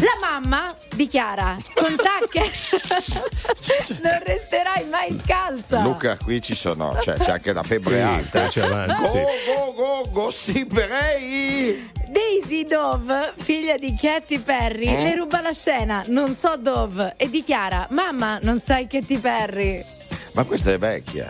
[0.00, 2.48] La mamma dichiara con Tucker
[4.02, 5.80] non resterai mai scalza.
[5.82, 8.48] Luca, qui ci sono, cioè, c'è anche la febbre Sì, alta.
[8.64, 9.22] avanti, Go sì.
[9.54, 11.90] go go gossiperei!
[12.08, 15.02] Daisy Dove, figlia di Katy Perry, Eh?
[15.02, 19.84] le ruba la scena, non so Dove, e dichiara: Mamma, non sai Katy Perry.
[20.32, 21.28] Ma questa è vecchia.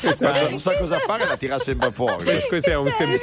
[0.00, 2.22] Questa Quando non sa cosa fare la tira sempre fuori.
[2.24, 3.18] Questo, questo è un sem-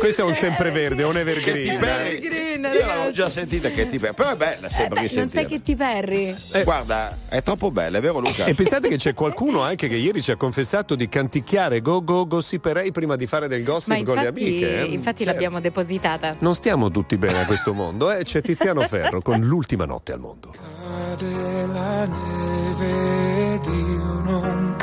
[0.00, 1.78] questo è un sempreverde, un evergreen.
[1.78, 2.16] Perry.
[2.16, 3.12] Evergreen, Io l'avevo ragazzi.
[3.12, 5.48] già sentita Katy Perry, però è bella Eh, sempre beh, non sai risentirla.
[5.48, 6.36] Katy Perry.
[6.64, 8.44] Guarda, è troppo bella, è vero Luca?
[8.44, 12.26] E pensate che c'è qualcuno anche che ieri ci ha confessato di canticchiare go go
[12.26, 14.80] gossiperei prima di fare del gossip Ma con le amiche.
[14.80, 14.84] eh?
[14.86, 15.32] infatti Certo.
[15.32, 16.34] l'abbiamo depositata.
[16.40, 18.24] Non stiamo tutti bene a questo mondo, eh?
[18.24, 20.52] C'è Tiziano Ferro con l'ultima notte al mondo.
[20.52, 23.35] Cade la neve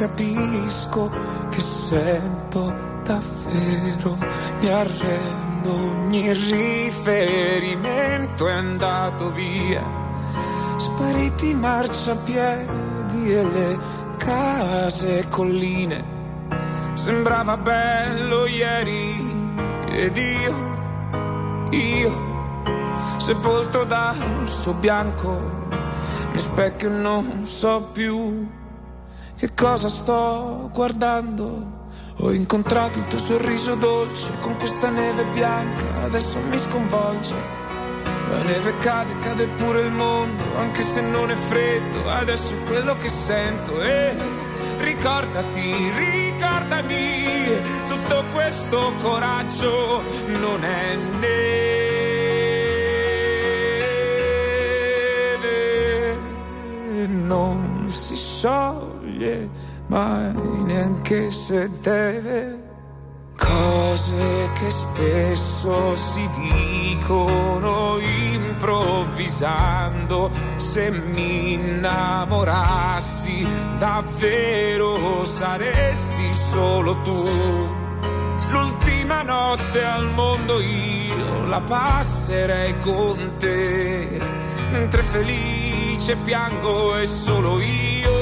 [0.03, 1.09] capisco
[1.49, 2.73] che sento
[3.03, 4.17] davvero.
[4.59, 7.69] Mi arrendo, ogni riferimento
[8.47, 9.81] è andato via.
[10.75, 13.79] Spariti marciapiedi e le
[14.17, 16.03] case e colline.
[16.95, 19.31] Sembrava bello ieri
[19.89, 20.71] ed io,
[21.69, 22.31] io
[23.17, 25.39] sepolto dal suo bianco,
[26.33, 28.61] mi specchio non so più
[29.43, 31.89] che cosa sto guardando?
[32.19, 37.35] Ho incontrato il tuo sorriso dolce con questa neve bianca, adesso mi sconvolge.
[38.29, 42.95] La neve cade, cade pure il mondo, anche se non è freddo, adesso è quello
[42.95, 43.81] che sento.
[43.81, 44.15] E
[44.77, 50.03] ricordati, ricordami, tutto questo coraggio
[50.39, 51.47] non è neve,
[57.07, 58.92] non si scioglie
[59.87, 60.31] mai
[60.63, 62.71] neanche se deve.
[63.37, 73.47] Cose che spesso si dicono improvvisando, se mi innamorassi
[73.77, 77.27] davvero saresti solo tu.
[78.49, 84.21] L'ultima notte al mondo io la passerei con te,
[84.71, 88.12] mentre felice piango e solo io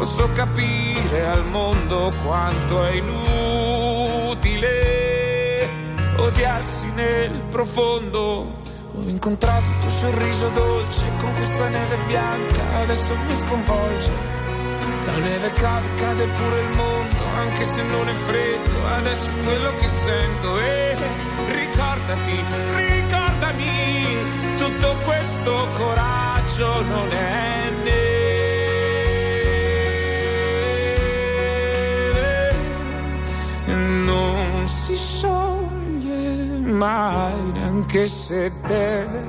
[0.00, 4.48] posso capire al mondo quanto è inutile
[6.16, 8.62] odiarsi nel profondo.
[8.96, 14.10] Ho incontrato il tuo sorriso dolce con questa neve bianca, adesso mi sconvolge.
[15.04, 19.74] La neve cade, cade pure il mondo, anche se non è freddo, adesso è quello
[19.76, 20.58] che sento.
[20.60, 20.96] E
[21.50, 22.42] ricordati,
[22.74, 24.16] ricordami,
[24.56, 28.09] tutto questo coraggio non è neve.
[36.80, 39.22] Mai neanche se deve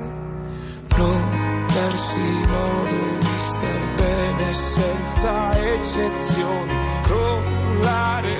[0.96, 2.20] non darsi
[2.54, 5.34] modo di star bene senza
[5.74, 6.72] eccezioni.
[7.02, 8.36] Crollare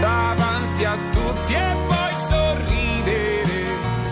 [0.00, 3.60] davanti a tutti e poi sorridere.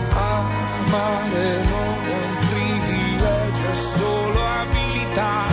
[0.09, 5.45] Amare non è un privilegio è solo abilità.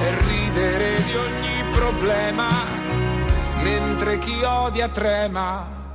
[0.00, 2.48] E ridere di ogni problema
[3.62, 5.85] mentre chi odia trema.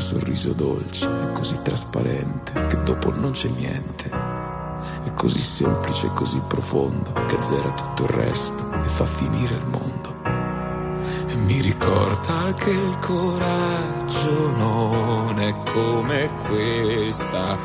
[0.00, 4.08] Tuo sorriso dolce è così trasparente che dopo non c'è niente.
[4.08, 9.66] È così semplice e così profondo che azzera tutto il resto e fa finire il
[9.66, 10.14] mondo.
[11.26, 17.58] E mi ricorda che il coraggio non è come questa.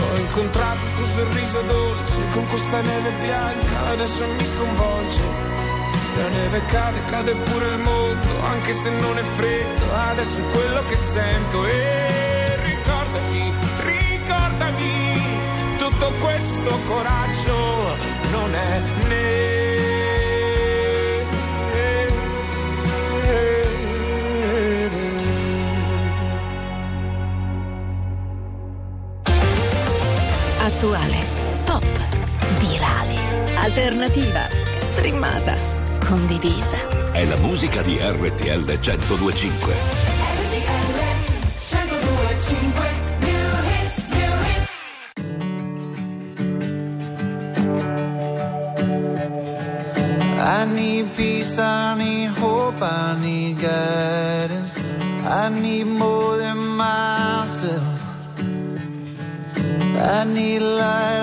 [0.00, 5.51] Ho incontrato il sorriso dolce con questa neve bianca, adesso mi sconvolge.
[6.14, 10.84] La neve cade, cade pure il mondo, anche se non è freddo, adesso è quello
[10.84, 11.66] che sento.
[11.66, 13.52] E ricordati,
[13.84, 15.22] ricordami,
[15.78, 17.96] tutto questo coraggio
[18.30, 19.00] non è
[30.64, 31.24] Attuale,
[31.64, 31.84] pop,
[32.58, 33.16] virale,
[33.56, 34.48] alternativa,
[34.78, 35.71] streamata,
[36.12, 36.76] condivisa.
[37.10, 39.74] È la musica di RTL 1025.
[50.38, 54.76] I need peace, I need hope, I need guidance.
[55.24, 58.00] I need more than myself.
[59.96, 61.21] I need light,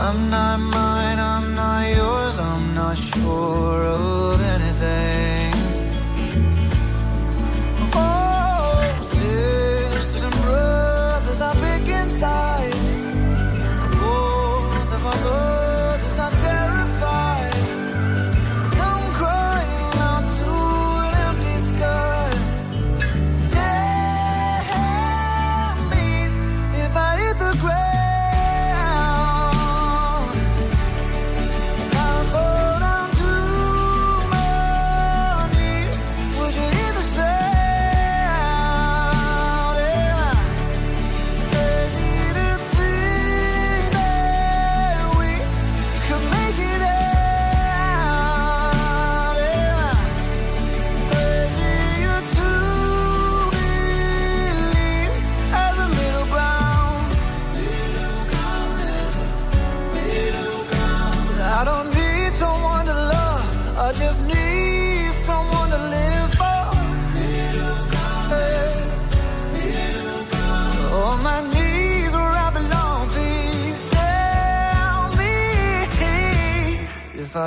[0.00, 5.27] I'm not mine, I'm not yours, I'm not sure of anything.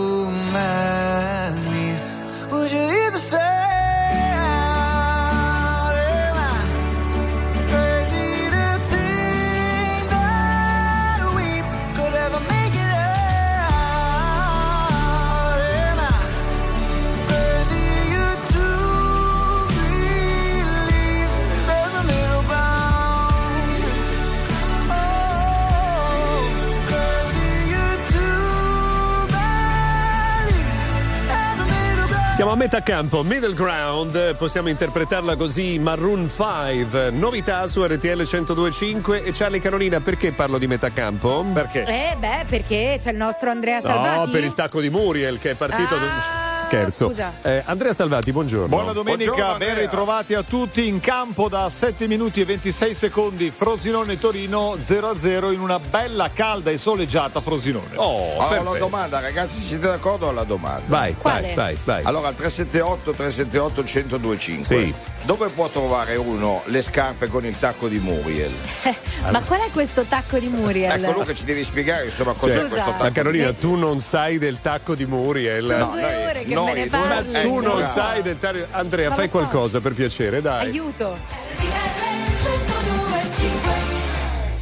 [32.46, 39.24] Siamo a metà campo, middle ground, possiamo interpretarla così, Maroon 5, novità su RTL 1025
[39.24, 41.44] e Charlie Carolina, perché parlo di metà campo?
[41.52, 41.86] Perché?
[41.86, 44.28] Eh beh, perché c'è il nostro Andrea Salvati.
[44.28, 45.96] No, per il tacco di Muriel che è partito.
[45.96, 47.08] Ah, Scherzo.
[47.08, 47.34] scusa.
[47.42, 48.68] Eh, Andrea Salvati, buongiorno.
[48.68, 53.52] Buona domenica, Buongiorno, ben ritrovati a tutti in campo da 7 minuti e 26 secondi
[53.52, 57.96] Frosinone Torino 0-0 in una bella calda e soleggiata Frosinone.
[57.96, 60.84] Oh, Allora, la domanda, ragazzi, siete d'accordo alla domanda?
[60.88, 62.04] Vai, vai, vai, vai.
[62.04, 64.66] Allora, al 378 378 1025.
[64.66, 64.94] Sì.
[65.26, 68.54] Dove può trovare uno le scarpe con il tacco di Muriel?
[68.84, 68.96] Eh,
[69.32, 71.04] Ma qual è questo tacco di Muriel?
[71.04, 73.04] Ecco, Luca ci devi spiegare insomma cos'è Cioè, questo tacco.
[73.04, 75.64] Ma Carolina, tu non sai del tacco di Muriel.
[75.66, 77.42] Sono due ore che me ne Ma parli.
[77.42, 78.68] tu non sai del tacco.
[78.72, 79.32] Andrea, Ma fai so.
[79.32, 80.68] qualcosa per piacere, dai.
[80.68, 81.18] Aiuto.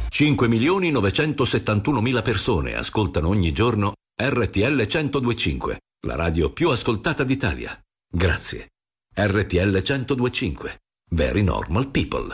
[0.08, 7.76] 5 milioni 971 mila persone ascoltano ogni giorno RTL 1025, la radio più ascoltata d'Italia.
[8.08, 8.68] Grazie.
[9.16, 10.80] RTL 1025.
[11.10, 12.32] Very normal people.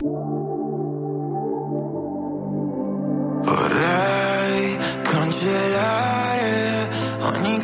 [3.43, 6.89] Vorrei cancellare
[7.19, 7.60] ogni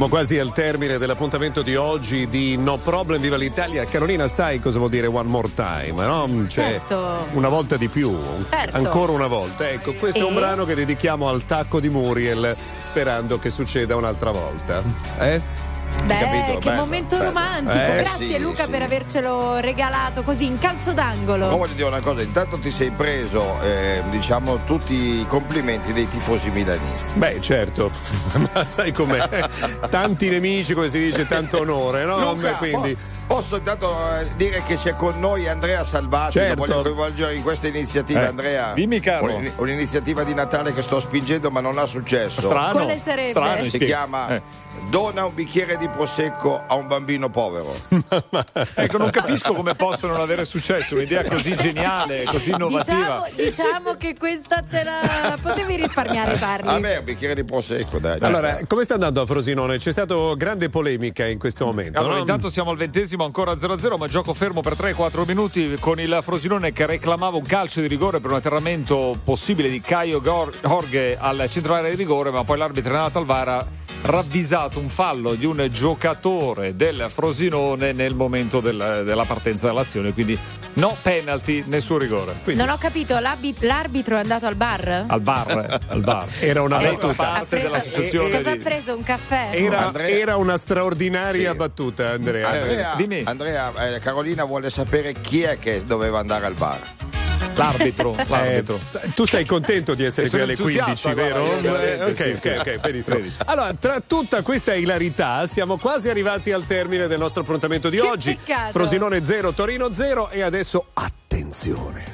[0.00, 3.84] Siamo quasi al termine dell'appuntamento di oggi di No Problem Viva l'Italia.
[3.84, 6.26] Carolina, sai cosa vuol dire one more time, no?
[6.48, 7.26] Cioè, Certo.
[7.32, 8.16] una volta di più,
[8.48, 8.76] Certo.
[8.78, 9.68] ancora una volta.
[9.68, 10.36] Ecco, questo è un E?
[10.36, 14.82] brano che dedichiamo al tacco di Muriel, sperando che succeda un'altra volta.
[15.18, 15.42] Eh?
[16.14, 16.58] Beh, capito?
[16.58, 17.28] che Bello, momento bello.
[17.28, 17.72] romantico.
[17.92, 18.70] Eh, Grazie sì, Luca sì.
[18.70, 21.48] per avercelo regalato così in calcio Ma d'angolo.
[21.56, 26.50] voglio dire una cosa, intanto ti sei preso, eh, diciamo, tutti i complimenti dei tifosi
[26.50, 27.12] milanisti.
[27.14, 27.90] Beh, certo,
[28.52, 29.18] ma sai com'è?
[29.88, 32.18] Tanti nemici, come si dice, tanto onore, no?
[32.18, 32.94] Luca, Quindi.
[32.94, 33.88] po- posso intanto
[34.18, 36.64] eh, dire che c'è con noi Andrea Salvati, Certo.
[36.64, 38.72] lo voglio coinvolgere in questa iniziativa, Eh, Andrea.
[38.74, 39.34] dimmi, caro.
[39.36, 42.40] Un- Un'iniziativa di Natale che sto spingendo ma non ha successo.
[42.40, 42.72] Strano.
[42.72, 43.30] Quale sarebbe?
[43.30, 43.84] Strano, Si spiega.
[43.86, 44.42] chiama Eh.
[44.88, 47.74] Dona un bicchiere di prosecco a un bambino povero.
[48.74, 53.26] Ecco, non capisco come possono non avere successo, un'idea così geniale, così innovativa.
[53.28, 56.66] Diciamo, diciamo che questa te la potevi risparmiare, Parli.
[56.66, 58.18] Vabbè, un bicchiere di prosecco, dai.
[58.20, 59.78] Allora, come sta andando a Frosinone?
[59.78, 61.98] C'è stata grande polemica in questo momento.
[61.98, 62.20] Allora, no?
[62.20, 66.72] intanto siamo al ventesimo, ancora 0-0, ma gioco fermo per 3-4 minuti con il Frosinone
[66.72, 71.44] che reclamava un calcio di rigore per un atterramento possibile di Caio Gor- Jorge al
[71.48, 73.66] centro area di rigore, ma poi l'arbitro Renato Alvara ha
[74.02, 80.38] ravvisato un fallo di un giocatore del Frosinone nel momento del- della partenza dell'azione, quindi
[80.74, 82.34] no penalty, nessun rigore.
[82.42, 85.04] Quindi, Non ho capito, l'arbitro è andato al bar?
[85.06, 86.28] al bar, al bar.
[86.40, 87.12] Era una Ha battuta.
[87.14, 88.94] parte Ha preso- dell'associazione Cosa ha di- preso?
[88.96, 89.48] Un caffè?
[89.52, 91.56] Era, Andrea- era una straordinaria Sì.
[91.56, 92.48] battuta, Andrea.
[92.48, 93.22] Andrea, dimmi.
[93.24, 96.80] Andrea, eh, Carolina vuole sapere chi è che doveva andare al bar.
[97.60, 98.80] L'arbitro, Eh, l'arbitro.
[99.14, 101.44] tu sei contento di essere E qui alle 15, entusiasta, vero?
[101.44, 102.48] guarda, Eh, ok, sì, ok, sì.
[102.48, 103.16] ok, benissimo.
[103.16, 103.32] Credi.
[103.46, 108.06] Allora, tra tutta questa ilarità, siamo quasi arrivati al termine del nostro appuntamento di Che
[108.06, 108.34] oggi.
[108.34, 108.72] peccato.
[108.72, 112.04] Frosinone 0, Torino 0 e adesso attenzione.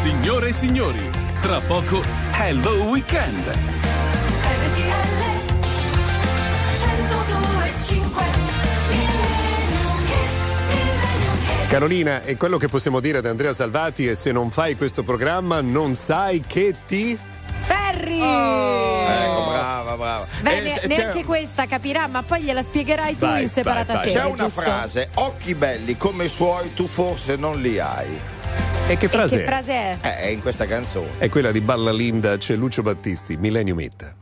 [0.00, 1.10] Signore e signori,
[1.40, 2.02] tra poco
[2.32, 4.01] Hello Weekend.
[11.72, 15.62] Carolina, e quello che possiamo dire ad Andrea Salvati è se non fai questo programma
[15.62, 17.18] non sai che ti...
[17.66, 18.20] Perry!
[18.20, 20.26] Ecco, brava, brava.
[20.42, 24.08] Beh, Eh, neanche questa capirà, ma poi gliela spiegherai tu Vai, in separata vai, vai.
[24.10, 24.20] sede.
[24.20, 24.60] C'è una giusto?
[24.60, 28.20] frase, occhi belli come i suoi, tu forse non li hai.
[28.88, 29.46] E che frase che è?
[29.46, 29.96] frase è?
[30.02, 31.08] Eh, È in questa canzone.
[31.16, 34.14] È quella di Balla Linda, c'è Lucio Battisti, Millennium Hit.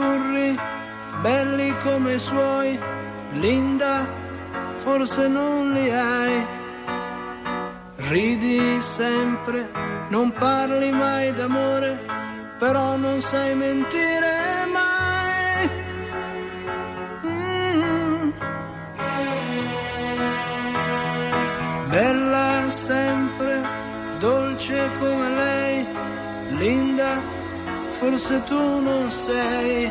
[0.00, 0.58] Azzurri,
[1.20, 2.78] belli come i suoi,
[3.32, 4.06] linda,
[4.76, 6.46] forse non li hai.
[8.08, 9.70] Ridi sempre,
[10.08, 12.00] non parli mai d'amore,
[12.58, 15.70] però non sai mentire mai.
[17.26, 18.30] Mm.
[21.88, 23.62] Bella sempre,
[24.18, 25.86] dolce come lei,
[26.58, 27.39] linda,
[28.00, 29.90] forse tu non sei.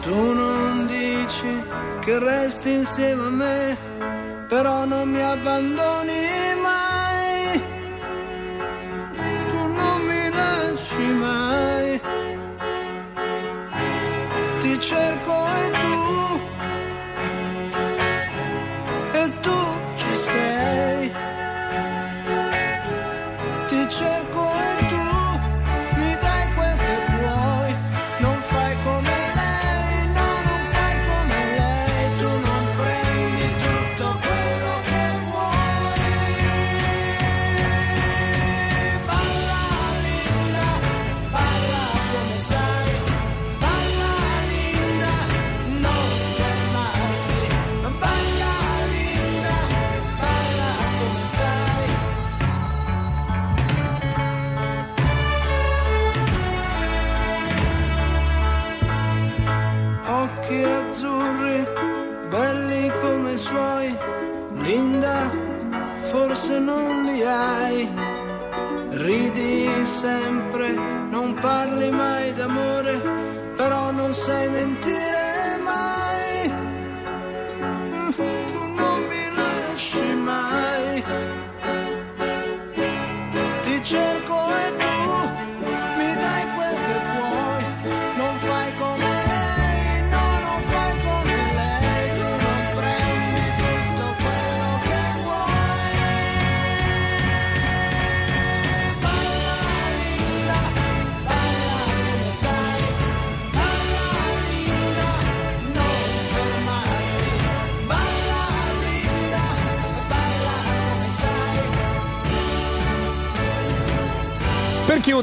[0.00, 1.52] Tu non dici
[2.00, 3.76] che resti insieme a me,
[4.48, 6.22] però non mi abbandoni
[6.68, 7.62] mai.
[9.50, 12.00] Tu non mi lasci mai.
[14.60, 15.67] Ti cerco e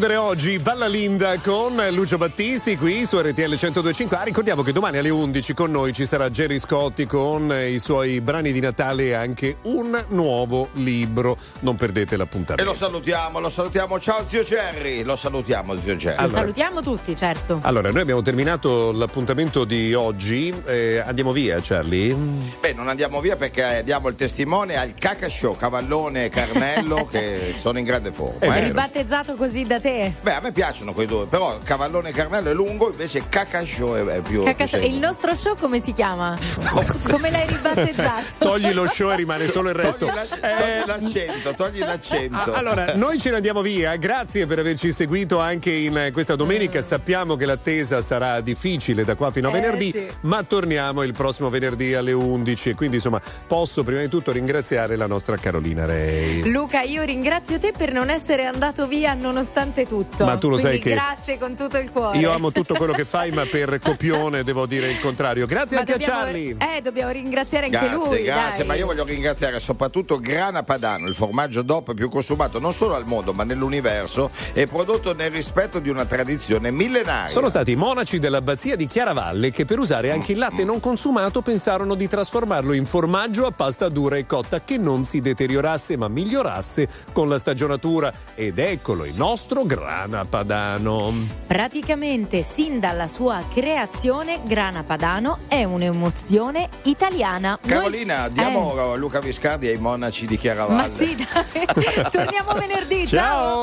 [0.06, 4.16] chiudere oggi, Balla Linda con Lucio Battisti qui su RTL 1025.
[4.16, 8.22] Ah, ricordiamo che domani alle 11 con noi ci sarà Jerry Scotti con i suoi
[8.22, 11.36] brani di Natale e anche un nuovo libro.
[11.62, 12.70] Non perdete E l'appuntamento.
[12.70, 14.00] lo salutiamo, lo salutiamo.
[14.00, 16.22] Ciao zio Jerry, lo salutiamo zio Jerry.
[16.22, 17.60] Lo salutiamo tutti, certo.
[17.64, 20.54] Allora, noi abbiamo terminato l'appuntamento di oggi.
[20.66, 22.14] Eh, andiamo via, Charlie?
[22.60, 27.54] Beh, non andiamo via perché diamo il testimone al Caca Show, Cavallone e Carmello che
[27.58, 28.56] sono in grande forma.
[28.56, 28.60] eh.
[28.66, 29.94] Ribattezzato così da te.
[30.22, 33.96] Beh, a me piacciono quei due, però Cavallone e Carmello è lungo, invece Caca Show
[33.96, 34.44] è, è più.
[34.44, 34.78] Più semplice.
[34.86, 36.38] il nostro show come si chiama?
[37.10, 38.24] Come l'hai ribattezzato?
[38.40, 40.06] Togli lo show e rimane solo il resto.
[40.06, 40.26] Togli, la-
[40.58, 42.54] togli l'accento, togli l'accento.
[42.54, 43.96] Ah, Allora, noi ce ne andiamo via.
[43.96, 46.82] Grazie per averci seguito anche in eh, questa domenica.
[46.82, 50.08] Sappiamo che l'attesa sarà difficile da qua fino a Eh, venerdì, sì.
[50.22, 52.74] ma torniamo il prossimo venerdì alle 11.
[52.74, 56.50] Quindi, insomma, posso prima di tutto ringraziare la nostra Carolina Rei.
[56.52, 60.26] Luca, io ringrazio te per non essere andato via nonostante tutto.
[60.26, 62.18] Ma tu lo sai Quindi che- Grazie con tutto il cuore.
[62.18, 65.46] Io amo tutto quello che fai, ma per copione devo dire il contrario.
[65.46, 66.58] Grazie Ma anche dobbiamo- a Charlie.
[66.78, 68.24] Eh, dobbiamo ringraziare anche Grazie, lui.
[68.24, 68.68] grazie, dai.
[68.68, 73.06] ma io voglio ringraziare soprattutto Grana Padano, il formaggio DOP più consumato non solo al
[73.06, 77.30] mondo ma nell'universo e prodotto nel rispetto di una tradizione millenaria.
[77.30, 81.42] Sono stati i monaci dell'abbazia di Chiaravalle che per usare anche il latte non consumato
[81.42, 86.08] pensarono di trasformarlo in formaggio a pasta dura e cotta che non si deteriorasse ma
[86.08, 88.12] migliorasse con la stagionatura.
[88.36, 91.14] Ed eccolo il nostro grana padano.
[91.46, 97.58] Praticamente sin dalla sua creazione Grana Padano è un'emozione italiana.
[97.62, 100.82] Noi- Carolina, diamo Luca Viscardi ai monaci di Eh, Chiaravalle.
[100.82, 102.08] ma sì, dai.
[102.10, 103.06] Torniamo venerdì.
[103.06, 103.20] Ciao.
[103.20, 103.54] ciao.